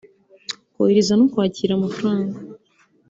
kohereza 0.73 1.13
no 1.19 1.25
kwakira 1.31 1.71
amafaranga 1.75 2.37